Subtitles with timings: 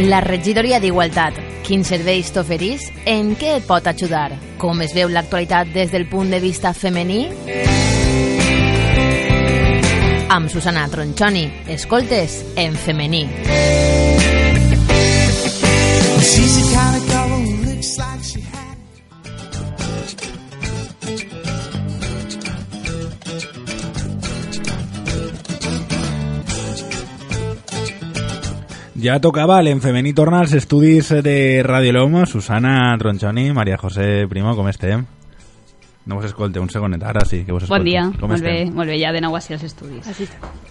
[0.00, 1.36] La regidoria d'Igualtat.
[1.66, 2.86] Quins serveis t'oferís?
[3.04, 4.30] En què et pot ajudar?
[4.60, 7.26] Com es veu l'actualitat des del punt de vista femení?
[10.30, 11.44] Amb Susana Tronchoni.
[11.76, 13.26] Escoltes en femení.
[13.44, 13.79] She's
[29.00, 32.26] Ja tocava l'en femení torna als estudis de Radio Lomo.
[32.26, 35.06] Susana Tronchoni, Maria José Primo, com estem?
[36.10, 37.78] No vos escolte, un segonet, ara sí que vos escolte.
[37.78, 38.74] Bon dia, Com molt bé, estem?
[38.74, 40.08] molt bé, ja de nou així als estudis.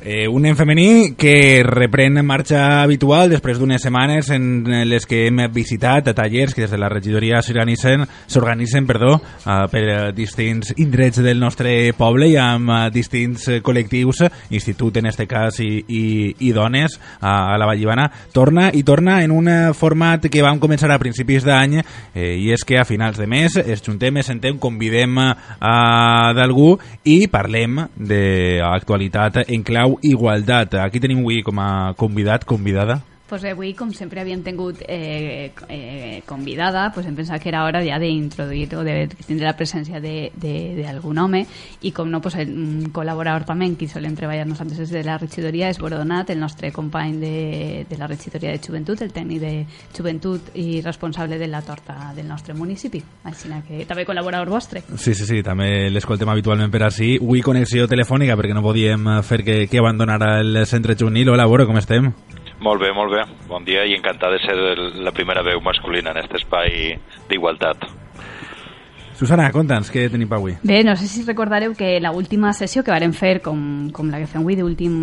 [0.02, 5.40] Eh, un en femení que reprèn marxa habitual després d'unes setmanes en les que hem
[5.56, 11.40] visitat tallers que des de la regidoria s'organitzen perdó, eh, per eh, distints indrets del
[11.40, 16.04] nostre poble i amb eh, distints col·lectius, institut en este cas i, i,
[16.50, 20.92] i dones a, a la Vallivana, torna i torna en un format que vam començar
[20.92, 24.60] a principis d'any eh, i és que a finals de mes es juntem, es sentem,
[24.60, 25.29] convidem eh,
[25.60, 30.80] a d'algú i parlem d'actualitat en clau igualtat.
[30.86, 33.02] Aquí tenim avui com a convidat, convidada.
[33.30, 37.84] Pues avui, com sempre havíem tingut eh, eh, convidada, pues hem pensat que era hora
[37.86, 41.44] ja d'introduir o de tindre la presència d'algun home
[41.86, 45.20] i com no, pues, un col·laborador també en qui solem treballar nosaltres des de la
[45.22, 49.54] regidoria és Borodonat, el nostre company de, de la regidoria de joventut, el tècnic de
[49.96, 53.04] joventut i responsable de la torta del nostre municipi.
[53.30, 54.82] Així que també col·laborador vostre.
[54.98, 57.16] Sí, sí, sí, també l'escoltem habitualment per així.
[57.22, 61.30] Avui connexió telefònica perquè no podíem fer que, que abandonara el centre juvenil.
[61.30, 62.10] Hola, Boro, com estem?
[62.60, 63.24] Molt bé, molt bé.
[63.48, 64.56] Bon dia i encantat de ser
[65.08, 66.98] la primera veu masculina en aquest espai
[67.30, 67.88] d'igualtat.
[69.20, 70.54] Susana, conta'ns, què tenim avui?
[70.64, 74.22] Bé, no sé si recordareu que la última sessió que varen fer, com, com la
[74.22, 74.94] que fem avui d'últim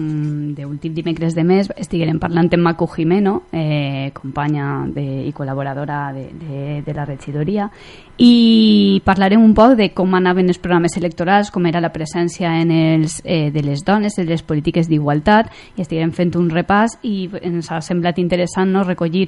[0.57, 6.31] d'últim dimecres de mes, estiguérem parlant amb Macu Jimeno, eh, companya de, i col·laboradora de,
[6.33, 7.69] de, de la regidoria,
[8.17, 12.73] i parlarem un poc de com anaven els programes electorals, com era la presència en
[12.73, 17.29] els, eh, de les dones, de les polítiques d'igualtat, i estiguem fent un repàs i
[17.45, 19.27] ens ha semblat interessant no, recollir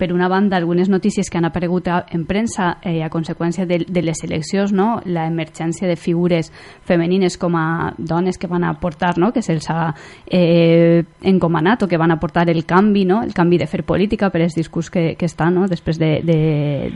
[0.00, 4.02] per una banda algunes notícies que han aparegut en premsa eh, a conseqüència de, de
[4.02, 5.02] les eleccions, no?
[5.04, 6.48] la emergència de figures
[6.88, 9.28] femenines com a dones que van aportar, no?
[9.34, 9.90] que se'ls ha
[10.26, 13.20] eh, encomanat o que van aportar el canvi, no?
[13.22, 15.68] el canvi de fer política per el discurs que, que està no?
[15.68, 16.40] després de, de,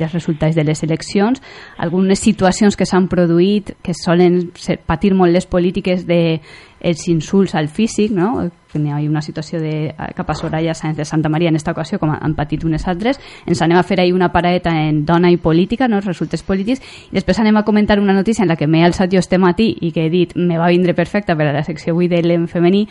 [0.01, 1.43] dels resultats de les eleccions,
[1.77, 6.41] algunes situacions que s'han produït que solen ser, patir molt les polítiques de
[6.85, 8.51] els insults al físic, no?
[8.75, 11.73] que n'hi ha una situació de, cap a Soraya Sáenz de Santa Maria en aquesta
[11.73, 13.21] ocasió, com han patit unes altres.
[13.47, 16.03] Ens anem a fer ahir una paraeta en dona i política, no?
[16.03, 19.15] els resultats polítics, i després anem a comentar una notícia en la que m'he alçat
[19.15, 21.95] jo este matí i que he dit me va vindre perfecta per a la secció
[21.95, 22.89] avui de l'en femení,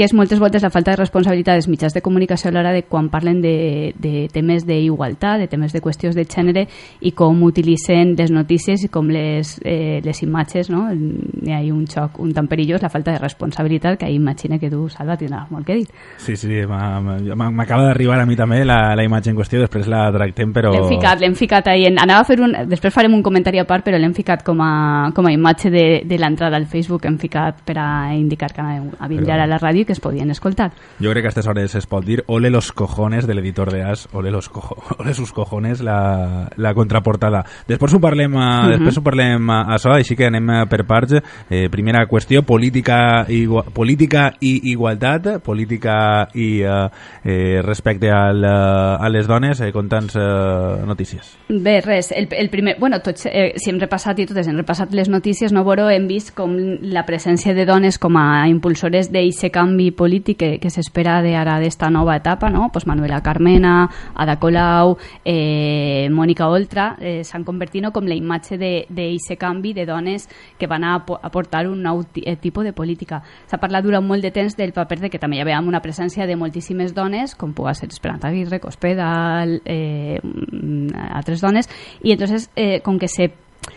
[0.00, 2.86] que és moltes voltes la falta de responsabilitat dels mitjans de comunicació a l'hora de
[2.88, 6.62] quan parlen de, de temes d'igualtat, de temes de qüestions de gènere
[7.04, 10.86] i com utilitzen les notícies i com les, eh, les imatges, no?
[10.88, 14.86] Hi ha un xoc un tan perillós, la falta de responsabilitat, que imagina que tu,
[14.88, 15.90] Salva, tindràs molt que dir.
[16.16, 20.56] Sí, sí, m'acaba d'arribar a mi també la, la imatge en qüestió, després la tractem,
[20.56, 20.72] però...
[20.78, 21.84] L'hem ficat, l'hem ficat ahí.
[21.90, 22.56] En, anava a fer un...
[22.72, 24.72] Després farem un comentari a part, però l'hem ficat com a,
[25.12, 28.96] com a imatge de, de l'entrada al Facebook, hem ficat per a indicar que anàvem
[28.96, 30.70] a vindre Però- a la ràdio que es podien escoltar.
[31.02, 33.82] Jo crec que a aquestes hores es pot dir ole los cojones de l'editor de
[33.82, 37.42] As, ole, los cojo, ole sus cojones la, la contraportada.
[37.66, 38.70] Després ho parlem, a, Mhm.
[38.76, 41.16] després ho parlem a, a això, així que anem eh, per parts.
[41.50, 46.88] Eh, primera qüestió, política, i, política i igualtat, política i eh,
[47.24, 51.34] eh, respecte al, eh, a les dones, eh, conta'ns eh, notícies.
[51.48, 52.76] Bé, res, el, el primer...
[52.78, 56.06] Bueno, tots, eh, si hem repassat i totes hem repassat les notícies, no, Boro, hem
[56.06, 61.22] vist com la presència de dones com a impulsores d'aquest canvi polític que, que s'espera
[61.24, 62.68] de ara d'esta nova etapa, no?
[62.72, 68.58] Pues Manuela Carmena, Ada Colau, eh, Mònica Oltra, eh, s'han convertit no, com la imatge
[68.60, 73.22] d'aquest canvi de dones que van a apo- aportar un nou eh, tipus de política.
[73.48, 76.26] S'ha parlat durant molt de temps del paper de que també hi havia una presència
[76.26, 81.68] de moltíssimes dones, com pugui ser Esperanza Aguirre, Cospedal, eh, mm, altres dones,
[82.02, 83.30] i entonces, eh, com que se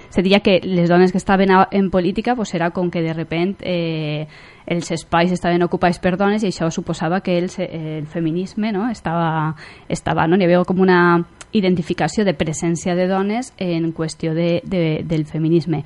[0.09, 3.13] se diria que les dones que estaven a, en política pues era com que de
[3.13, 4.27] repent eh,
[4.65, 8.89] els espais estaven ocupats per dones i això suposava que el, el feminisme no?
[8.89, 9.55] estava,
[9.89, 10.37] estava no?
[10.37, 15.83] hi havia com una identificació de presència de dones en qüestió de, de, del feminisme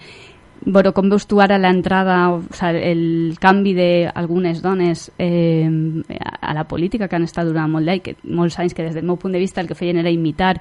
[0.69, 6.65] Bueno, com veus tu ara l'entrada, o sigui, el canvi d'algunes dones eh, a la
[6.67, 9.39] política que han estat durant molt d'any, molts anys que des del meu punt de
[9.39, 10.57] vista el que feien era imitar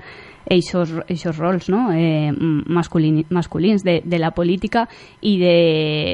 [0.47, 1.89] aquests rols no?
[1.91, 4.85] eh, masculin, masculins de, de la política
[5.27, 5.57] i de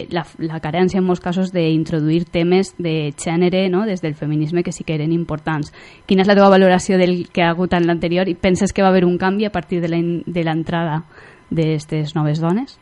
[0.09, 3.85] la, la carència en molts casos d'introduir temes de gènere no?
[3.85, 5.69] des del feminisme que sí que eren importants.
[6.09, 8.89] Quina és la teva valoració del que ha hagut en l'anterior i penses que va
[8.89, 11.03] haver un canvi a partir de l'entrada
[11.51, 12.81] d'aquestes noves dones?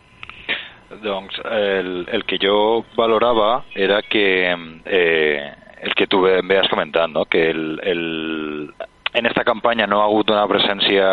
[0.91, 4.51] Doncs el, el que jo valorava era que
[4.85, 5.53] eh,
[5.83, 7.25] el que tu bé has comentat, no?
[7.31, 8.75] que el, el,
[9.15, 11.07] en esta campanya no ha hagut una presència,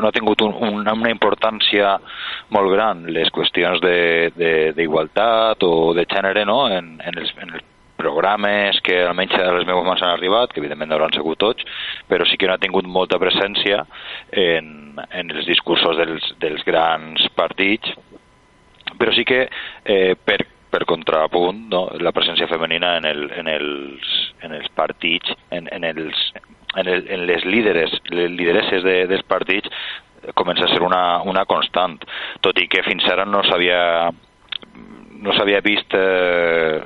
[0.00, 1.96] no ha tingut un, una, una importància
[2.52, 3.82] molt gran les qüestions
[4.76, 6.66] d'igualtat o de gènere no?
[6.68, 10.60] en, en, els, en els programes que almenys a les meves mans han arribat, que
[10.60, 11.66] evidentment no hauran sigut tots,
[12.08, 13.84] però sí que no ha tingut molta presència
[14.32, 17.94] en, en els discursos dels, dels grans partits,
[18.98, 19.44] però sí que
[19.84, 20.40] eh, per,
[20.72, 25.84] per contrapunt no, la presència femenina en, el, en, els, en els partits, en, en
[25.88, 26.24] els,
[26.76, 29.70] en, el, en les líderes, les lideresses de, dels partits
[30.38, 31.98] comença a ser una, una constant,
[32.44, 33.80] tot i que fins ara no s'havia
[35.22, 36.82] no s'havia vist eh,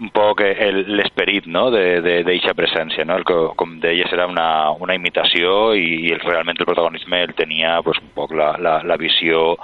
[0.00, 0.42] un poc
[0.86, 1.68] l'esperit no?
[1.72, 3.04] d'aquesta presència.
[3.08, 3.16] No?
[3.18, 7.34] El que, com deies, era una, una imitació i, i el, realment el protagonisme el
[7.38, 9.56] tenia pues, un poc la, la, la visió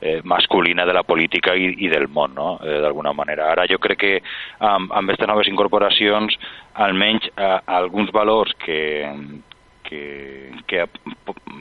[0.00, 2.54] eh, masculina de la política i, i del món, no?
[2.62, 3.50] eh, d'alguna manera.
[3.52, 4.14] Ara jo crec que
[4.58, 6.38] amb, amb aquestes noves incorporacions,
[6.86, 8.80] almenys eh, alguns valors que,
[9.90, 10.84] que, que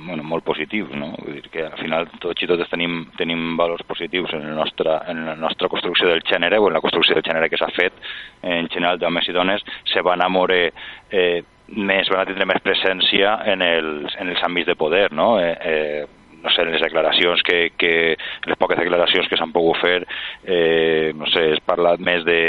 [0.06, 1.10] bueno, molt positius, no?
[1.18, 5.00] Vull dir que al final tots i totes tenim, tenim valors positius en, el nostre,
[5.10, 7.98] en la nostra construcció del gènere o en la construcció del gènere que s'ha fet
[8.46, 11.42] en general d'homes i dones se van moure eh,
[11.74, 15.32] més, van a tindre més presència en els, en els àmbits de poder, no?
[15.42, 16.08] Eh, eh,
[16.40, 17.94] no sé, les declaracions que, que
[18.48, 19.98] les poques declaracions que s'han pogut fer,
[20.46, 22.40] eh, no sé, es parla més de,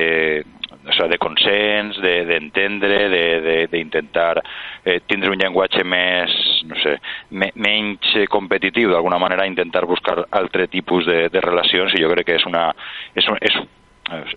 [1.00, 4.40] sigui, de consens, d'entendre, de, d'intentar
[4.84, 6.34] eh, tindre un llenguatge més,
[6.68, 6.96] no sé,
[7.30, 12.26] me, menys competitiu, d'alguna manera intentar buscar altre tipus de, de relacions i jo crec
[12.26, 12.68] que és una,
[13.14, 13.56] és un, és,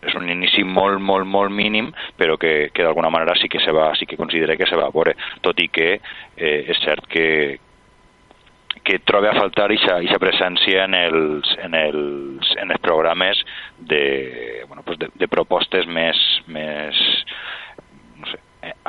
[0.01, 3.71] és un inici molt, molt, molt mínim, però que, que d'alguna manera sí que se
[3.71, 7.07] va, sí que considera que se va a veure, tot i que eh, és cert
[7.09, 7.27] que,
[8.83, 13.39] que trobe a faltar aquesta presència en els, en els, en els programes
[13.79, 16.99] de, bueno, pues de, de propostes més, més
[18.19, 18.39] no sé,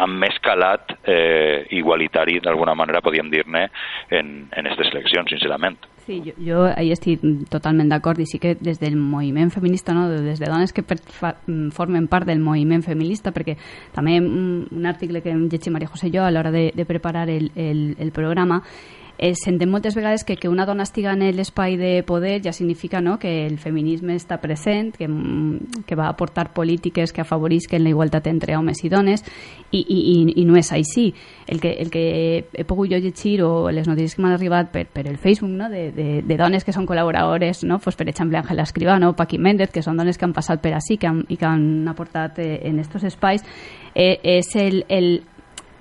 [0.01, 3.69] amb més calat eh, igualitari, d'alguna manera, podríem dir-ne,
[4.11, 4.33] en,
[4.65, 5.79] aquestes eleccions, sincerament.
[6.05, 7.23] Sí, jo, jo ahí estic
[7.53, 10.09] totalment d'acord i sí que des del moviment feminista, no?
[10.11, 11.37] des de dones que per, fa,
[11.73, 13.57] formen part del moviment feminista, perquè
[13.95, 17.51] també un article que hem llegit Maria José jo a l'hora de, de preparar el,
[17.57, 18.61] el, el programa
[19.19, 23.01] eh, sentem moltes vegades que que una dona estiga en l'espai de poder ja significa
[23.01, 27.91] no, que el feminisme està present, que, mm, que va aportar polítiques que afavorisquen la
[27.91, 29.25] igualtat entre homes i dones,
[29.71, 31.15] i, i, i no és així.
[31.47, 34.87] El que, el que he pogut jo llegir o les notícies que m'han arribat per,
[34.87, 37.79] per el Facebook no, de, de, de dones que són col·laboradores, no?
[37.79, 40.99] pues, per exemple, Àngela Escribano, Paqui Méndez, que són dones que han passat per així
[40.99, 43.45] que han, i que han aportat eh, en aquests espais,
[43.95, 45.23] eh, és el, el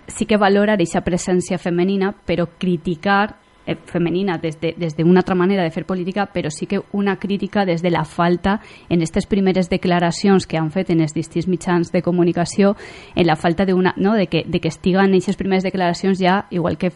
[0.07, 3.42] sí que valora aquesta presència femenina, però criticar eh,
[3.85, 7.15] femenina des d'una de, des de altra manera de fer política, però sí que una
[7.17, 11.47] crítica des de la falta en aquestes primeres declaracions que han fet en els distints
[11.47, 12.75] mitjans de comunicació,
[13.15, 16.19] en la falta de, una, no, de, que, de que estiguen en aquestes primeres declaracions
[16.19, 16.91] ja, igual que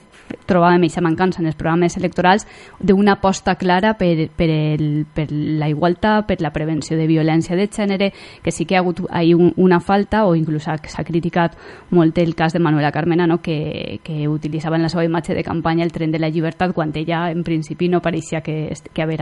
[0.48, 2.48] trobàvem aquesta mancança en els programes electorals,
[2.80, 7.70] d'una aposta clara per, per, el, per la igualtat, per la prevenció de violència de
[7.72, 8.12] gènere,
[8.44, 11.56] que sí que ha hagut ahí un, una falta, o inclús s'ha criticat
[11.92, 13.40] molt el cas de Manuela Carmena, no?
[13.42, 16.74] que, que utilitzava en la seva imatge de campanya el tren de la llibertat llibertat
[16.74, 19.20] quan ella en principi no pareixia que, que, haver,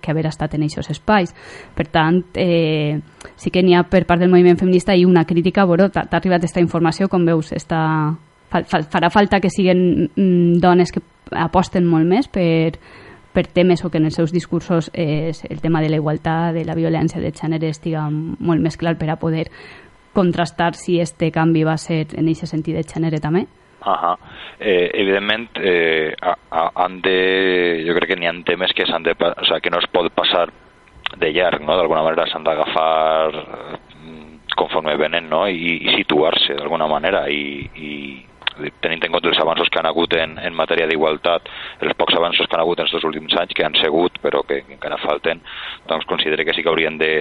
[0.00, 1.34] que haver estat en aquests espais.
[1.74, 3.00] Per tant, eh,
[3.36, 6.42] sí que n'hi ha per part del moviment feminista i una crítica, bueno, t'ha arribat
[6.42, 8.14] aquesta informació, com veus, està,
[8.50, 11.02] fa, fa, farà falta que siguin mm, dones que
[11.32, 12.78] aposten molt més per,
[13.32, 16.64] per temes o que en els seus discursos eh, el tema de la igualtat, de
[16.64, 19.50] la violència de gènere estiga molt més clar per a poder
[20.16, 23.46] contrastar si este canvi va ser en aquest sentit de gènere també?
[23.94, 24.16] -huh.
[24.58, 29.02] eh, evidentment, eh, a, a, han de, jo crec que n'hi ha temes que, s'han
[29.02, 30.48] de, o sea, que no es pot passar
[31.16, 31.76] de llarg, no?
[31.76, 35.46] d'alguna manera s'han d'agafar mm, conforme venen no?
[35.46, 38.26] I, i situar-se d'alguna manera i, i
[38.80, 41.48] tenint en compte els avanços que han hagut en, en matèria d'igualtat,
[41.84, 44.60] els pocs avanços que han hagut en aquests últims anys, que han segut però que,
[44.66, 45.42] que encara falten,
[45.86, 47.12] doncs considero que sí que haurien de,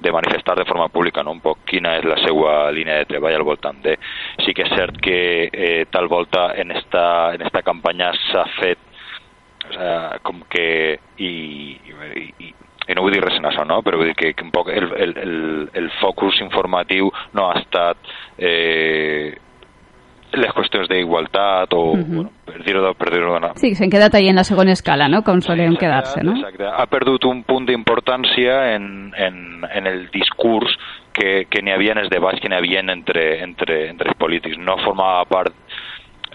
[0.00, 1.36] de manifestar de forma pública no?
[1.36, 3.98] un poc quina és la seva línia de treball al voltant de...
[4.44, 5.18] Sí que és cert que
[5.52, 8.90] eh, tal volta en esta, en esta campanya s'ha fet
[9.64, 11.32] o sea, com que i,
[11.88, 12.54] i, i
[12.84, 13.80] i no vull dir res en això, no?
[13.84, 15.36] però vull dir que, que un poc el, el, el,
[15.80, 19.32] el focus informatiu no ha estat eh,
[20.40, 22.14] les qüestions d'igualtat o, uh -huh.
[22.14, 23.52] bueno, per dir-ho per dir d'una...
[23.54, 26.32] Sí, s'han quedat ahí en la segona escala, no?, com solem quedar-se, no?
[26.32, 30.76] Exacte, ha perdut un punt d'importància en, en, en el discurs
[31.12, 34.58] que, que n'hi havia en els debats que n'hi havia entre, entre, entre els polítics.
[34.58, 35.54] No formava part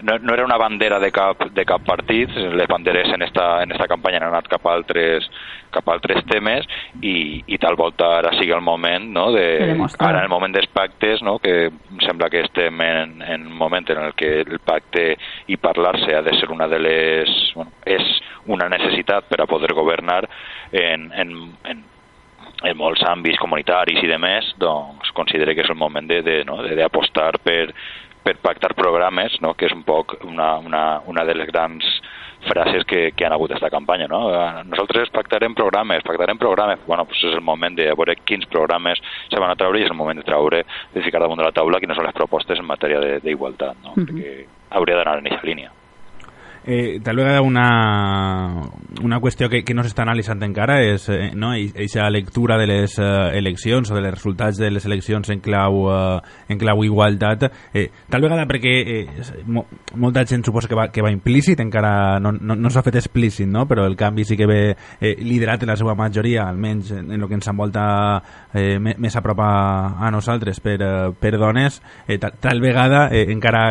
[0.02, 3.72] no, no era una bandera de cap, de cap partit, les banderes en esta, en
[3.72, 5.28] esta campanya han anat cap a altres,
[5.70, 6.66] cap a altres temes
[7.00, 9.46] i, i tal volta ara sigui el moment no, de,
[9.98, 11.70] ara en el moment dels pactes no, que
[12.06, 15.14] sembla que estem en, en un moment en el que el pacte
[15.48, 18.16] i parlar-se ha de ser una de les bueno, és
[18.50, 20.24] una necessitat per a poder governar
[20.72, 21.88] en, en, en
[22.60, 26.42] en molts àmbits comunitaris i de més, doncs considere que és el moment d'apostar de,
[26.42, 26.88] de, no, de, de
[27.46, 27.74] per,
[28.22, 29.54] per pactar programes, no?
[29.54, 31.86] que és un poc una, una, una de les grans
[32.48, 34.08] frases que, que han hagut aquesta campanya.
[34.08, 34.22] No?
[34.32, 36.80] Eh, nosaltres pactarem programes, pactarem programes.
[36.86, 39.92] Bueno, pues és el moment de veure quins programes se van a treure i és
[39.92, 42.68] el moment de treure, de ficar damunt de la taula quines són les propostes en
[42.68, 43.96] matèria d'igualtat, no?
[43.96, 44.06] Uh -huh.
[44.06, 45.70] perquè hauria d'anar en aquesta línia.
[46.66, 48.68] Eh, tal vegada una,
[49.02, 52.98] una qüestió que, que no s'està analitzant encara és eh, no, eixa lectura de les
[53.00, 53.06] eh,
[53.38, 56.18] eleccions o de les resultats de les eleccions en clau, eh,
[56.52, 59.06] en clau igualtat eh, tal vegada perquè eh,
[59.48, 59.64] mo,
[59.96, 63.48] molta gent suposa que va, que va implícit encara no, no, no s'ha fet explícit
[63.48, 63.64] no?
[63.64, 64.60] però el canvi sí que ve
[65.00, 67.86] eh, liderat en la seva majoria almenys en, en el que ens envolta
[68.52, 69.54] eh, més a prop a,
[69.96, 73.70] a nosaltres per, eh, per dones eh, tal, tal vegada eh, encara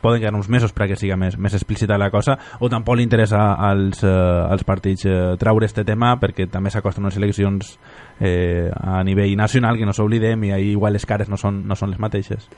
[0.00, 3.54] poden quedar uns mesos perquè siga més, més explícita la cosa o tampoc li interessa
[3.54, 7.74] als, eh, als partits eh, traure este tema perquè també s'acosten unes eleccions
[8.20, 11.76] eh, a nivell nacional que no s'oblidem i ahí igual les cares no són, no
[11.76, 12.48] són les mateixes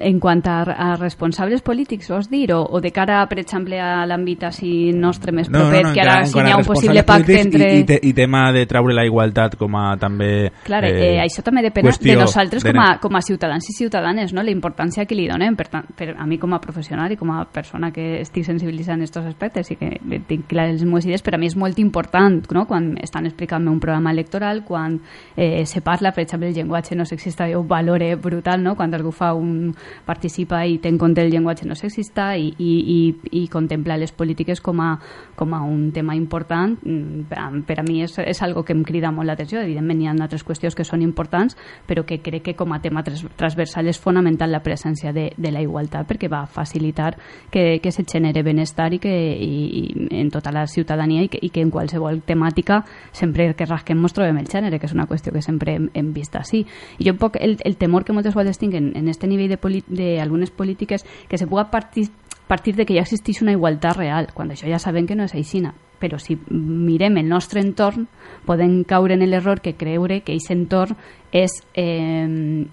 [0.00, 2.52] en quant a, a responsables polítics, vols dir?
[2.54, 5.94] O, o de cara, per exemple, a l'àmbit així nostre més proper, no, no, no,
[5.94, 7.70] que ara si hi ha un possible pacte entre...
[7.74, 10.50] I, i, te, I tema de treure la igualtat com a també...
[10.66, 12.72] Clar, eh, eh, això també depèn de nosaltres de...
[12.72, 14.44] com, a, com a ciutadans i ciutadanes, no?
[14.44, 15.56] la importància que li donem.
[15.58, 18.98] Per, tant, per a mi com a professional i com a persona que estic sensibilitzant
[18.98, 19.92] en aquests aspectes i que
[20.28, 22.66] tinc clar els meus idees, per a mi és molt important no?
[22.68, 25.00] quan estan explicant-me un programa electoral, quan
[25.36, 28.74] eh, se parla, per exemple, el llenguatge no sexista, jo ho valore brutal, no?
[28.76, 29.74] quan algú fa un,
[30.06, 32.98] participa i té en compte el llenguatge no sexista i, i, i,
[33.42, 34.90] i contempla les polítiques com a,
[35.36, 39.12] com a un tema important mm, per a mi és, és algo que em crida
[39.12, 41.56] molt l'atenció evidentment hi ha altres qüestions que són importants
[41.86, 45.62] però que crec que com a tema transversal és fonamental la presència de, de la
[45.64, 47.14] igualtat perquè va facilitar
[47.50, 51.38] que, que se genere benestar i que i, i en tota la ciutadania i que,
[51.42, 52.82] i que en qualsevol temàtica
[53.12, 56.12] sempre que rasquem mos trobem el gènere, que és una qüestió que sempre hem, hem
[56.14, 56.64] vist així.
[56.98, 59.58] I jo un poc el, el temor que moltes vegades tinc en, en este nivell
[59.88, 62.08] de, algunes polítiques que se puga partir,
[62.46, 65.34] partir de que ja existeix una igualtat real, quan això ja sabem que no és
[65.34, 65.74] aixina.
[65.98, 68.06] Però si mirem el nostre entorn,
[68.46, 70.94] podem caure en l'error que creure que aquest entorn
[71.34, 72.26] és eh,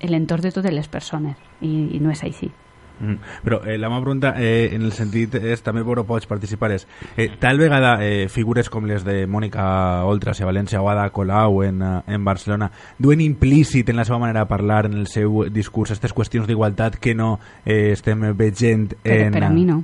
[0.06, 2.54] l'entorn de totes les persones, i, i no és així.
[3.00, 3.16] Mm.
[3.44, 6.88] Però eh, la meva pregunta, eh, en el sentit és, també però pots participar, és
[7.18, 9.66] eh, tal vegada eh, figures com les de Mònica
[10.08, 14.20] Oltras a València o Ada Colau en, eh, en Barcelona duen implícit en la seva
[14.20, 17.36] manera de parlar, en el seu discurs, aquestes qüestions d'igualtat que no
[17.66, 19.32] eh, estem veient en...
[19.32, 19.84] Per, per a mi no.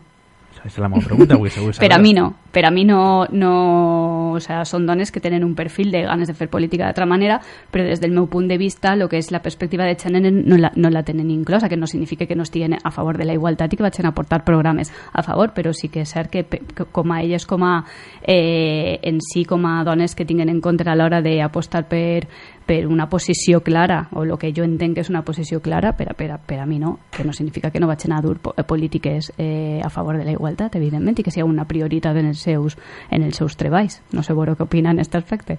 [0.63, 2.36] Esa es la meva pregunta, avui segur Per a mi no.
[2.51, 4.32] Per a mi no, no...
[4.32, 7.39] O sea, són dones que tenen un perfil de ganes de fer política d'altra manera,
[7.72, 10.58] però des del meu punt de vista, el que és la perspectiva de gènere no
[10.60, 13.34] la, no la tenen inclosa, que no significa que no estiguen a favor de la
[13.34, 16.46] igualtat i que vagin a portar programes a favor, però sí que és cert que,
[16.46, 17.74] que com a elles, com a,
[18.22, 22.27] eh, en si com a dones que tinguen en compte a l'hora d'apostar per,
[22.65, 26.12] per una posició clara, o el que jo entenc que és una posició clara, per
[26.12, 28.39] a, per a, per a mi no, que no significa que no vagin a dur
[28.39, 32.41] polítiques eh, a favor de la igualtat, evidentment, i que sigui una prioritat en els
[32.43, 32.77] seus,
[33.12, 34.01] en els seus treballs.
[34.13, 35.58] No sé veure què opina en aquest aspecte.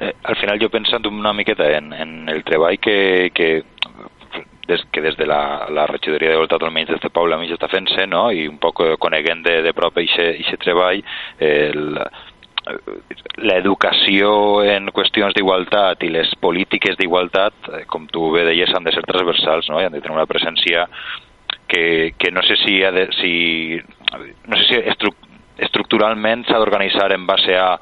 [0.00, 3.64] Eh, al final jo pensant una miqueta en, en el treball que, que
[4.68, 8.06] des, que des de la, la regidoria d'Igualtat almenys des de Paula mig està fent-se,
[8.06, 8.30] no?
[8.30, 11.02] i un poc coneguent de, de prop aquest treball,
[11.40, 12.02] el,
[13.38, 18.92] l'educació en qüestions d'igualtat i les polítiques d'igualtat, eh, com tu bé deies, han de
[18.92, 19.80] ser transversals, no?
[19.80, 20.84] I han de tenir una presència
[21.68, 23.78] que, que no sé si, ha de, si
[24.46, 25.12] no sé si estru,
[25.58, 27.76] estructuralment s'ha d'organitzar en base a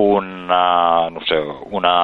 [0.00, 1.38] una, no sé,
[1.76, 1.94] una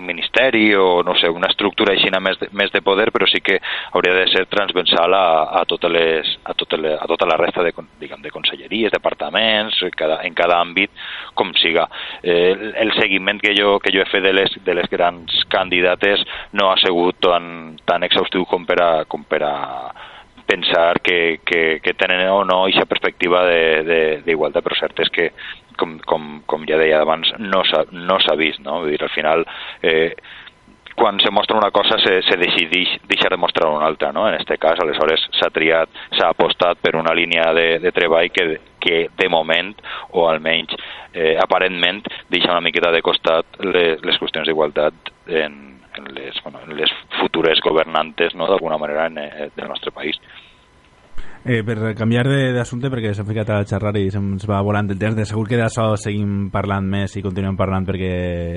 [0.00, 3.58] ministeri o no sé, una estructura així més més de poder, però sí que
[3.92, 5.26] hauria de ser transversal a,
[5.60, 9.80] a, totes les, a, totes les, a tota la resta de, diguem, de conselleries, departaments,
[9.96, 10.90] cada, en cada àmbit,
[11.34, 11.86] com siga.
[12.22, 16.24] Eh, el seguiment que jo, que jo he fet de les, de les grans candidates
[16.52, 19.54] no ha sigut tan, tan exhaustiu com per a, com per a
[20.50, 23.44] pensar que, que, que tenen o no aquesta perspectiva
[24.26, 25.30] d'igualtat, però cert és que
[25.78, 28.82] com, com, com ja deia abans, no s'ha no vist, no?
[28.82, 29.46] Vull dir, al final
[29.82, 30.12] eh,
[31.00, 34.26] quan se mostra una cosa se, se decideix deixar de mostrar una altra, no?
[34.28, 35.88] En aquest cas, aleshores s'ha triat,
[36.18, 38.46] s'ha apostat per una línia de, de treball que,
[38.82, 39.72] que de moment,
[40.10, 40.76] o almenys
[41.14, 45.56] eh, aparentment, deixa una miqueta de costat les, les qüestions d'igualtat en,
[45.96, 49.96] en, les, bueno, en les futures governantes, no?, d'alguna manera, en, en, eh, del nostre
[49.96, 50.20] país.
[51.42, 55.14] Eh, per canviar d'assumpte, perquè s'ha ficat a xerrar i se'ns va volant el temps,
[55.16, 58.10] de segur que d'això seguim parlant més i continuem parlant perquè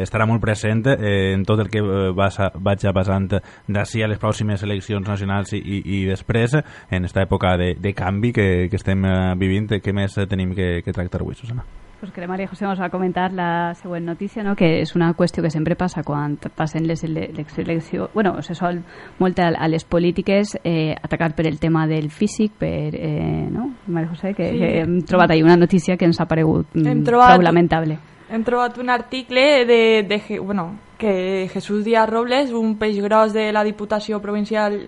[0.04, 2.28] estarà molt present eh, en tot el que eh, va,
[2.60, 7.56] vaig passant d'ací a les pròximes eleccions nacionals i, i, i després, en aquesta època
[7.62, 11.40] de, de canvi que, que estem eh, vivint, què més tenim que, que tractar avui,
[11.40, 11.64] Susana?
[12.04, 14.58] Pues que María José nos va a comentar la següent notícia, no?
[14.60, 18.10] que és una qüestió que sempre passa quan passen les eleccions...
[18.12, 18.82] Bueno, se sol
[19.24, 22.92] molt a, a les polítiques eh, atacar per el tema del físic, per...
[22.92, 23.70] Eh, no?
[23.88, 24.60] María José, que, sí.
[24.60, 28.00] que hem trobat ahí una notícia que ens ha paregut mm, trobat, prou lamentable.
[28.28, 33.54] Hem trobat un article de, de, bueno, que Jesús Díaz Robles, un peix gros de
[33.56, 34.82] la Diputació Provincial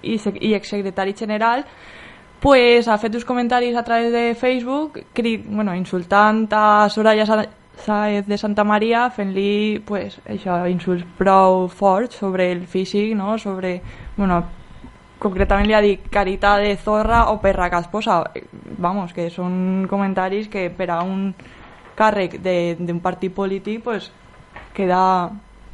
[0.00, 1.68] i, i exsecretari general,
[2.40, 7.26] pues ha fet uns comentaris a través de Facebook crit, bueno, insultant a Soraya
[7.80, 13.38] Saez de Santa Maria fent-li pues, això, insults prou forts sobre el físic, no?
[13.38, 13.80] sobre,
[14.16, 14.42] bueno,
[15.20, 18.22] concretament li ha dit carita de zorra o perra casposa.
[18.78, 21.30] Vamos, que són comentaris que per a un
[21.96, 24.10] càrrec d'un partit polític pues,
[24.76, 25.30] queda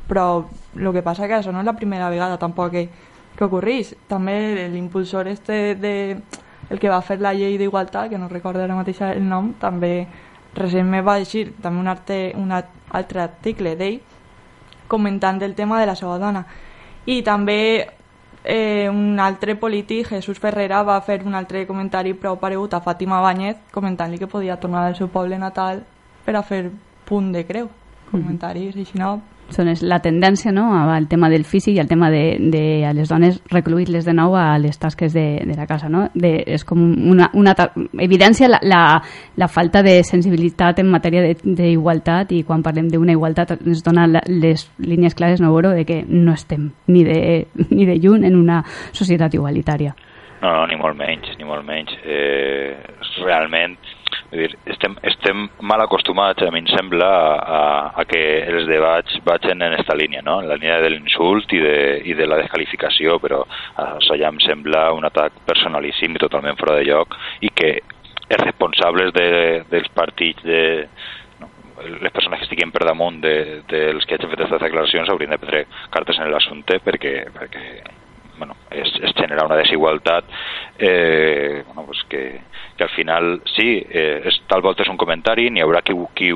[0.06, 0.46] però
[0.76, 2.88] el que passa que això no és la primera vegada tampoc que,
[3.36, 3.94] que ocorreix.
[4.06, 5.94] També l'impulsor este de,
[6.70, 10.06] el que va fer la llei d'igualtat, que no recordo ara mateix el nom, també
[10.54, 14.00] recentment va llegir també un, arte, un altre article d'ell
[14.88, 16.44] comentant el tema de la seva dona.
[17.06, 17.86] I també
[18.44, 23.20] eh, un altre polític, Jesús Ferrera, va fer un altre comentari prou paregut a Fàtima
[23.20, 25.82] Báñez, comentant-li que podia tornar al seu poble natal
[26.24, 26.70] per a fer
[27.04, 27.70] punt de creu.
[28.10, 28.86] Comentaris, mm -hmm.
[28.86, 29.20] així no,
[29.54, 33.08] són la tendència no, al tema del físic i al tema de, de a les
[33.08, 35.88] dones recluir-les de nou a les tasques de, de la casa.
[35.92, 36.06] No?
[36.14, 37.54] De, és com una, una
[38.02, 38.80] evidència la, la,
[39.36, 44.24] la falta de sensibilitat en matèria d'igualtat i quan parlem d'una igualtat ens dona la,
[44.26, 47.20] les línies clares no, veure, de que no estem ni de,
[47.70, 48.62] ni de lluny en una
[48.92, 49.94] societat igualitària.
[50.42, 51.94] No, no, ni molt menys, ni molt menys.
[52.04, 52.74] Eh,
[53.22, 53.78] realment
[54.30, 57.60] Vull dir, estem, estem mal acostumats, a mi em sembla, a,
[58.00, 60.40] a que els debats vagin en aquesta línia, no?
[60.42, 61.76] en la línia de l'insult i, de,
[62.10, 63.44] i de la descalificació, però
[63.84, 67.14] això ja em sembla un atac personalíssim i totalment fora de lloc
[67.46, 67.76] i que
[68.26, 69.28] els responsables de,
[69.70, 70.64] dels partits de,
[72.00, 75.38] les persones que estiguin per damunt de, dels que hagin fet aquestes declaracions haurien de
[75.42, 77.66] prendre cartes en l'assumpte perquè, perquè
[78.38, 80.24] bueno, es, es genera una desigualtat
[80.78, 82.40] eh, bueno, pues que,
[82.76, 86.32] que al final sí, eh, és, tal volta és un comentari, n'hi haurà qui, qui,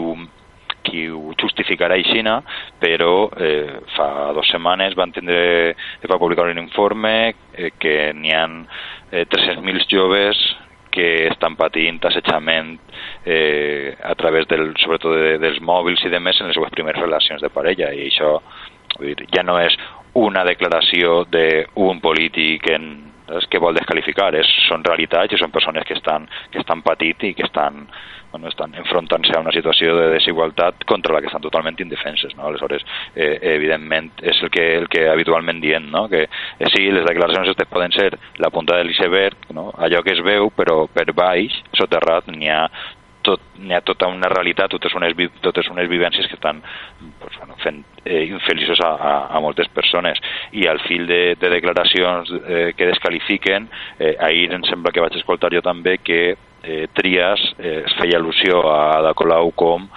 [0.87, 2.41] qui ho justificarà aixina,
[2.81, 5.77] però eh, fa dues setmanes van tindre,
[6.09, 7.15] va publicar un informe
[7.53, 8.47] eh, que n'hi ha
[9.11, 10.41] eh, 300.000 joves
[10.91, 12.75] que estan patint assetjament
[13.25, 17.03] eh, a través del, sobretot de, dels mòbils i de més en les seves primeres
[17.03, 17.93] relacions de parella.
[17.95, 18.39] I això
[18.99, 19.77] dir, ja no és
[20.19, 22.89] una declaració d'un polític en,
[23.39, 27.29] és que vol descalificar, és, són realitats i són persones que estan, que estan patint
[27.29, 27.85] i que estan,
[28.33, 32.35] bueno, estan enfrontant-se a una situació de desigualtat contra la que estan totalment indefenses.
[32.37, 32.49] No?
[32.49, 36.09] Aleshores, eh, evidentment, és el que, el que habitualment diem, no?
[36.11, 38.11] que eh, sí, les declaracions aquestes poden ser
[38.43, 39.71] la punta de l'iceberg, no?
[39.79, 42.65] allò que es veu, però per baix, soterrat, n'hi ha
[43.23, 46.63] tot, n'hi ha tota una realitat, totes unes, totes unes vivències que estan
[47.21, 50.21] pues, bueno, fent eh, infeliços a, a, a moltes persones.
[50.53, 55.19] I al fil de, de declaracions eh, que descalifiquen eh, ahir em sembla que vaig
[55.21, 56.21] escoltar jo també que
[56.63, 59.89] eh, Trias eh, feia al·lusió a Ada Colau com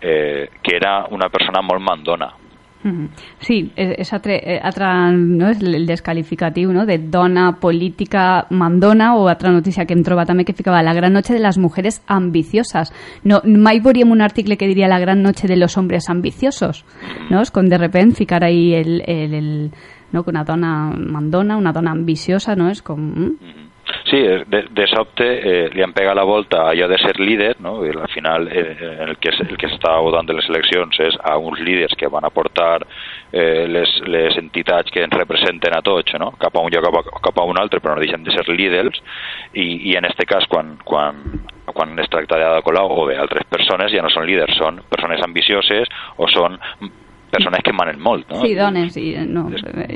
[0.00, 2.32] eh, que era una persona molt mandona
[3.44, 5.50] Sí, és altre, eh, altre no?
[5.52, 6.86] és el descalificatiu no?
[6.88, 11.12] de dona política mandona o altra notícia que hem trobat també que ficava la gran
[11.12, 12.92] noche de les mujeres ambiciosas.
[13.24, 16.84] No, mai veuríem un article que diria la gran noche de los hombres ambiciosos.
[17.28, 17.42] No?
[17.44, 19.50] És com de repente ficar ahí el, el, el,
[20.12, 20.24] no?
[20.24, 22.70] que una dona mandona, una dona ambiciosa, no?
[22.70, 23.00] és com...
[23.00, 23.66] Mm?
[24.10, 27.76] Sí, de, de sobte eh, li han pegat la volta allò de ser líder, no?
[27.86, 31.36] I al final eh, el que el que està votant de les eleccions és a
[31.38, 32.80] uns líders que van aportar
[33.30, 36.32] eh, les, les entitats que ens representen a tots, no?
[36.42, 38.48] cap a un lloc cap a, cap a un altre, però no deixen de ser
[38.50, 38.98] líders
[39.54, 41.22] i, i en aquest cas quan, quan,
[41.70, 45.22] quan es tracta de Colau o bé altres persones ja no són líders, són persones
[45.22, 45.86] ambicioses
[46.18, 46.58] o són
[47.30, 48.40] persones que manen molt, no?
[48.42, 49.46] Sí, dones, i no,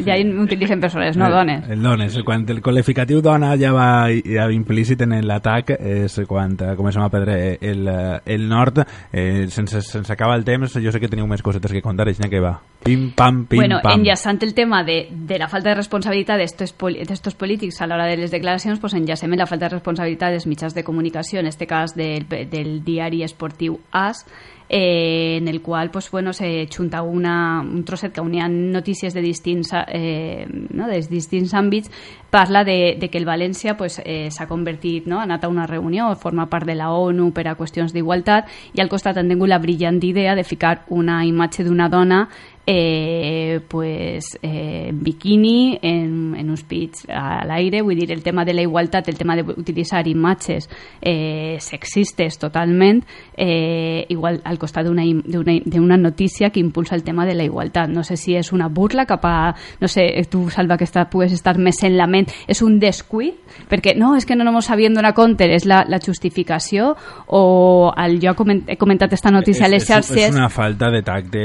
[0.07, 1.69] ja hi utilitzen persones, no dones.
[1.71, 2.17] El dones.
[2.25, 7.11] Quan el qualificatiu dona ja va, ja implícit en l'atac és quan eh, comencem a
[7.13, 8.83] perdre el, eh, el nord.
[9.13, 12.31] Eh, sense, sense acabar el temps, jo sé que teniu més cosetes que contar, així
[12.31, 12.57] que va.
[12.85, 13.99] Pim, pam, pim, bueno, pam.
[13.99, 17.05] enllaçant el tema de, de la falta de responsabilitat d'estos poli
[17.39, 20.75] polítics a l'hora de les declaracions, pues enllacem en la falta de responsabilitat dels mitjans
[20.75, 24.27] de comunicació, en este cas del, del diari esportiu AS,
[24.69, 29.21] eh, en el qual pues, bueno, se junta una, un trosset que unia notícies de
[29.21, 31.91] distints, eh, no, de distints àmbits,
[32.31, 35.21] parla de, de que el València pues, eh, s'ha convertit, no?
[35.21, 38.83] ha anat a una reunió, forma part de la ONU per a qüestions d'igualtat, i
[38.83, 42.25] al costat han tingut la brillant idea de ficar una imatge d'una dona
[42.67, 48.55] eh, pues, eh, bikini en, en uns pits a l'aire, vull dir, el tema de
[48.55, 50.69] la igualtat, el tema d'utilitzar imatges
[51.01, 53.03] eh, sexistes totalment,
[53.37, 57.91] eh, igual al costat d'una notícia que impulsa el tema de la igualtat.
[57.91, 59.55] No sé si és una burla cap a...
[59.81, 63.37] No sé, tu, Salva, que està, pugues estar més en la ment, és un descuit?
[63.69, 66.95] Perquè no, és que no ens sabíem donar compte, és la, la justificació
[67.29, 70.17] o el, jo he comentat esta notícia a les xarxes...
[70.17, 71.45] És, és una falta de tacte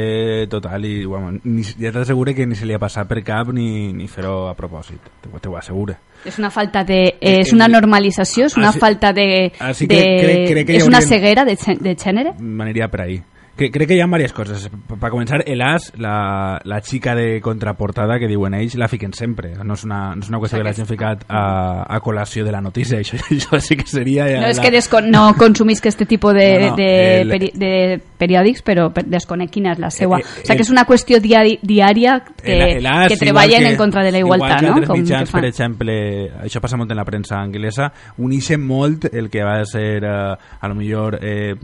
[0.50, 3.92] total i bueno, ni, ja t'asseguro que ni se li ha passat per cap ni,
[3.94, 5.00] ni fer-ho a propòsit,
[5.42, 5.96] te ho asseguro.
[6.26, 7.16] És una falta de...
[7.20, 9.52] Eh, és una normalització, és una Así- falta de...
[9.60, 12.34] así que de crec- crec que és una hauríem- ceguera de, de gènere?
[12.40, 13.22] M'aniria per ahí.
[13.60, 14.70] Que, crec que hi ha diverses coses.
[14.88, 19.52] Per començar, el as, la, la xica de contraportada que diuen ells, la fiquen sempre.
[19.68, 22.62] No és una, no és una qüestió que l'hagin ficat a, a col·lació de la
[22.64, 23.00] notícia.
[23.04, 24.26] Això, això sí que seria...
[24.32, 27.22] Ja No és la- que descon no consumís que este tipus de, No, no, de,
[27.22, 27.72] el- peri de
[28.20, 30.18] periòdics, però per- desconec quina és la seva.
[30.20, 33.18] Eh, eh, o sigui, que és una qüestió diari, diària que, El- el as, que
[33.18, 34.88] treballen que- en contra de la igualtat, igual que no?
[34.88, 35.42] Com que mitjans, fan.
[35.42, 35.96] per exemple,
[36.46, 40.68] això passa molt en la premsa anglesa, uneixen molt el que va ser, eh, a
[40.68, 41.56] lo millor, eh,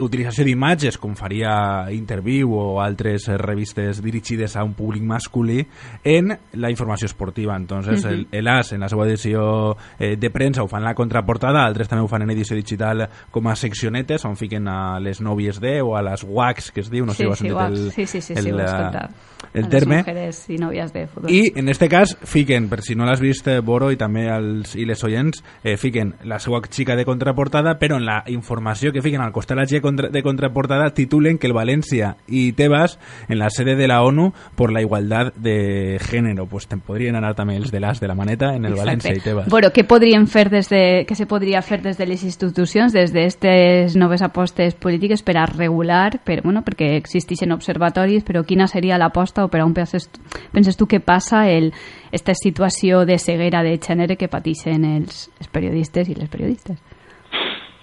[0.00, 5.66] utilització d'imatges, com faria Interview o altres eh, revistes dirigides a un públic masculí,
[6.04, 7.56] en la informació esportiva.
[7.56, 11.66] Entonces, el, el AS, en la seva edició eh, de premsa, ho fan la contraportada,
[11.66, 15.60] altres també ho fan en edició digital com a seccionetes, on fiquen a les nòvies
[15.60, 17.48] de o a les WACs, que es diu, no sé Sí, si ho has sí,
[17.48, 19.08] sentit el, sí, sí, sí, el, sí, ho eh,
[19.54, 19.96] el A terme.
[19.96, 21.32] Les mujeres i nòvies de futbol.
[21.32, 24.74] I en este cas fiquen, per si no l'has vist eh, Boro i també els,
[24.76, 29.02] i les oients, eh, fiquen la seva xica de contraportada, però en la informació que
[29.02, 33.48] fiquen al costat de la de contraportada titulen que el València i Tebas en la
[33.50, 36.46] sede de la ONU por la igualdad de género.
[36.46, 38.84] Pues te podrien anar també els de l'as de la maneta en el Exacte.
[38.84, 39.48] València i Tebas.
[39.48, 43.14] Bueno, què podríem fer des de, què se podria fer des de les institucions, des
[43.14, 49.00] d'aquestes noves apostes polítiques per a regular, per, bueno, perquè existeixen observatoris, però quina seria
[49.00, 50.10] l'aposta o per on penses,
[50.52, 51.72] penses tu que passa el,
[52.12, 56.76] esta situació de ceguera de gènere que pateixen els, els periodistes i les periodistes?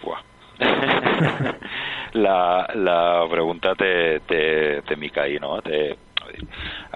[0.06, 0.22] Buah.
[2.16, 2.40] la,
[2.76, 3.00] la
[3.32, 4.42] pregunta té, té,
[4.88, 5.60] té mica ahí, no?
[5.66, 5.82] Té,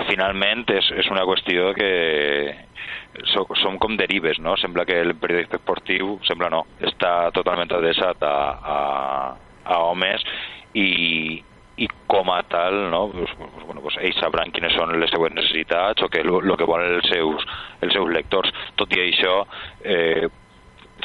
[0.09, 1.91] finalment és, és una qüestió que
[3.33, 4.55] so, som com derives, no?
[4.57, 8.35] Sembla que el periodista esportiu, sembla no, està totalment adreçat a,
[8.75, 8.79] a,
[9.65, 10.25] a homes
[10.77, 11.43] i,
[11.79, 13.05] i com a tal, no?
[13.13, 16.95] Pues, pues, bueno, pues ells sabran quines són les seues necessitats o que que volen
[16.99, 17.45] els seus,
[17.81, 18.51] els seus lectors.
[18.75, 19.41] Tot i això,
[19.83, 20.27] eh,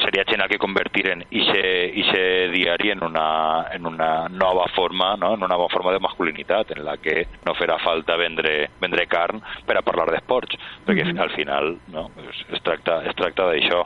[0.01, 1.63] seria genial que convertiren ixe,
[2.01, 5.33] ixe diari en una, en una nova forma, no?
[5.33, 9.41] en una nova forma de masculinitat, en la que no farà falta vendre, vendre carn
[9.65, 12.09] per a parlar d'esports, perquè al final no?
[12.29, 13.83] es, es tracta, es tracta d'això.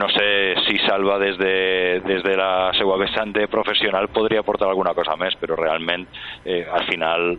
[0.00, 4.68] No sé si Salva des de, des de la seva vessant de professional podria aportar
[4.70, 6.06] alguna cosa més, però realment
[6.44, 7.32] eh, al final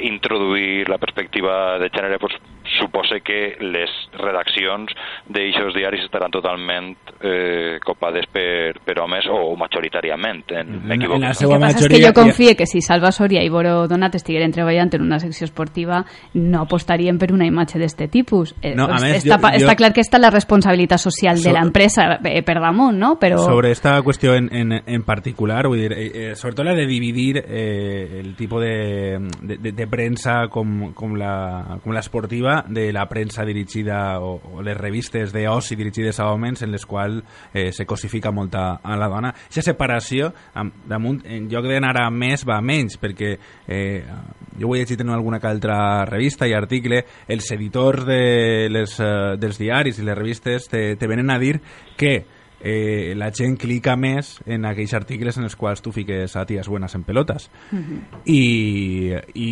[0.00, 2.36] introduir la perspectiva de gènere pues,
[2.78, 4.92] suposa que les redaccions
[5.28, 11.16] d'aixòs diaris estaran totalment eh, copades per, per homes o majoritàriament, en, m'equivoco.
[11.16, 11.34] en la no?
[11.34, 14.14] seva El que passa és que jo confie que si Salva Soria i Boro Donat
[14.18, 16.04] estigueren treballant en una secció esportiva
[16.34, 18.54] no apostarien per una imatge d'este tipus.
[18.62, 21.36] Eh, No, a doncs més, està, jo- jo- està clar que està la responsabilitat social
[21.36, 23.16] de So- l'empresa eh, per damunt, no?
[23.18, 23.38] Però...
[23.38, 26.86] Sobre esta cuestión en, en, en particular, vull dir, eh, eh, sobre todo la de
[26.86, 32.59] dividir eh, el tipo de, de, de, de prensa com, com, la, com la esportiva
[32.68, 37.22] de la premsa dirigida o, o les revistes d'oci dirigides a homes en les quals
[37.54, 39.30] eh, se cosifica molt a, a la dona.
[39.34, 43.36] Aquesta separació, am- damunt, en lloc d'anar a més, va a menys, perquè
[43.68, 44.04] eh,
[44.58, 49.36] jo ho he llegit en alguna altra revista i article, els editors de les, eh,
[49.40, 51.56] dels diaris i les revistes te, te venen a dir
[51.96, 52.14] que
[52.60, 56.68] eh, la gent clica més en aquells articles en els quals tu fiques a tías
[56.68, 57.48] buenas en pelotas.
[58.26, 59.48] I, i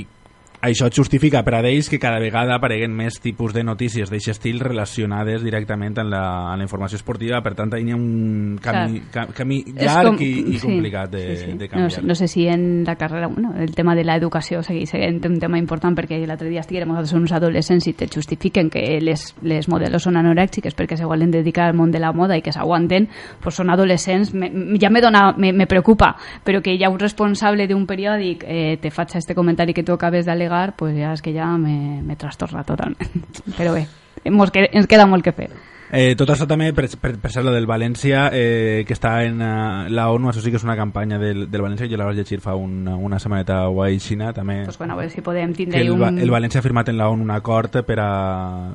[0.61, 4.59] això justifica per a ells que cada vegada apareguen més tipus de notícies d'aquest estil
[4.59, 9.27] relacionades directament amb la, amb la informació esportiva, per tant, hi ha un camí, ca,
[9.37, 11.53] camí llarg com- i, i sí, complicat de, sí, sí.
[11.53, 11.90] de No, canviar.
[11.92, 15.38] sé- no sé si en la carrera, bueno, el tema de l'educació segueix sent un
[15.38, 19.68] tema important perquè l'altre dia estiguérem nosaltres uns adolescents i te justifiquen que les, les
[19.68, 23.07] modelos són anorèxiques perquè se volen dedicar al món de la moda i que s'aguanten,
[23.42, 26.99] pues són adolescents, me, ja me, dona, me, me preocupa, però que hi ha un
[26.99, 31.22] responsable d'un periòdic eh, te faig este comentari que tu acabes d'alegar, pues ja és
[31.22, 33.32] que ja me, me trastorna totalment.
[33.58, 33.87] Però bé,
[34.30, 35.50] mos que, ens queda molt que fer.
[35.88, 39.38] Eh, tot això també, per, per, per ser lo del València, eh, que està en
[39.40, 42.20] uh, la ONU, això sí que és una campanya del, del València, jo la vaig
[42.20, 44.61] llegir fa una, una setmaneta guai xina, també...
[44.68, 46.20] Pues bueno, a veure si podem tindre el, un...
[46.20, 48.11] El València ha firmat en la ONU un acord per a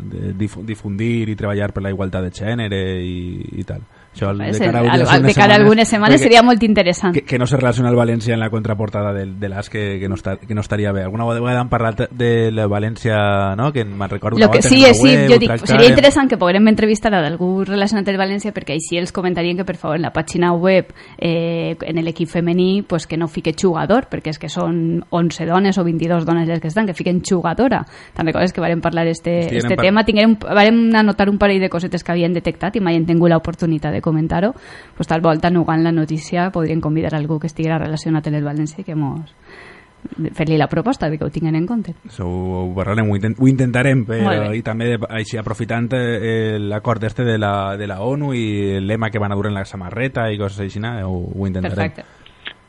[0.09, 3.85] difundir i treballar per la igualtat de gènere i, i tal.
[4.13, 7.13] Això de cara a, al- al- de cara a algunes setmanes seria molt interessant.
[7.13, 10.07] que, que no se relaciona el València en la contraportada del, de l'AS que, que,
[10.07, 11.03] no està, que no estaria bé.
[11.03, 13.71] Alguna vegada han parlat de la València, no?
[13.73, 15.67] que me'n recordo Lo que, sí, la sí, web, jo dic, tractàrem.
[15.67, 19.65] seria interessant que poguérem entrevistar a algú relacionat amb València perquè així els comentarien que
[19.65, 24.07] per favor en la pàgina web eh, en l'equip femení pues que no fique jugador
[24.11, 27.83] perquè és que són 11 dones o 22 dones les que estan, que fiquen jugadora
[28.13, 31.61] te'n recordes que vàrem parlar este, Estigueren este par- tema tinguem, vàrem anotar un parell
[31.61, 34.53] de cosetes que havien detectat i mai hem tingut l'oportunitat de comentar-ho
[34.97, 38.85] pues tal volta nugant la notícia podrien convidar algú que estiguera relacionat amb el València
[38.85, 39.31] que mos
[40.35, 43.47] fer-li la proposta de que ho tinguin en compte Això ho, parlarem, ho, intent, ho
[43.47, 48.33] intentarem, però, i també de, així aprofitant eh, l'acord este de la, de la ONU
[48.35, 48.43] i
[48.81, 50.97] el lema que van a dur en la samarreta i coses així, no?
[51.07, 51.79] ho, ho intentarem.
[51.79, 52.22] perfecte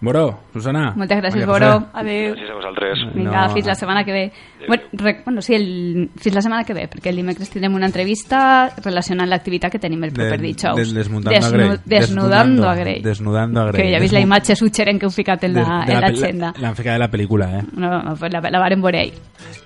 [0.04, 0.92] Boró, Susana.
[0.96, 1.88] Moltes gràcies, Boró.
[1.92, 2.34] Adéu.
[2.34, 2.98] Gràcies a vosaltres.
[3.14, 3.54] Vinga, No.
[3.54, 4.32] fins la setmana que ve.
[4.68, 4.82] Bueno,
[5.24, 9.28] bueno sí, el, fins la setmana que ve, perquè el dimecres tindrem una entrevista relacionant
[9.28, 10.76] l'activitat que tenim el proper De- dijous.
[10.76, 11.78] de- desmuntando a Grey.
[11.84, 13.02] Desnudando a Grey.
[13.02, 13.82] Desnudando a Grey.
[13.82, 16.00] Que ja he vist la Desmu- imatge suggerent que heu ficat en la- de en
[16.00, 16.54] la l'agenda.
[16.58, 17.62] L'han ficat de la pel·lícula, eh?
[17.76, 19.14] No, no, pues la, la varen veure ahir.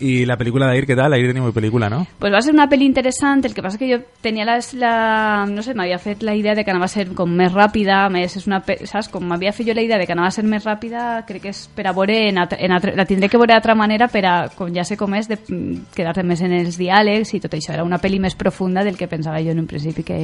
[0.00, 1.12] I la pel·lícula d'ahir, què tal?
[1.12, 2.06] Ahir tenim una pel·lícula, no?
[2.18, 5.62] Pues va ser una pel·li interessant, el que passa que jo tenia la, la no
[5.62, 8.46] sé, m'havia fet la idea de que anava a ser com més ràpida, més és
[8.46, 10.64] una, pe- saps, com m'havia fet jo la idea de que anava a ser més
[10.64, 13.52] ràpida, crec que és per a veure, en, altre- en altre, la tindré que veure
[13.56, 16.78] d'altra manera per a, com ja sé com és, de mm, quedar-te més en els
[16.78, 19.66] diàlegs i tot això, era una pel·li més profunda del que pensava jo en un
[19.66, 20.20] principi que,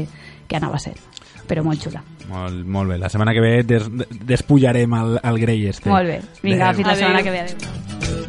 [0.49, 0.95] que anava a ser,
[1.49, 2.03] però molt xula.
[2.29, 2.99] Molt, molt bé.
[2.99, 3.89] La setmana que ve des,
[4.25, 5.91] despullarem el, el Grey este.
[5.91, 8.24] Molt bé, vinga, fins la setmana que ve, adéu.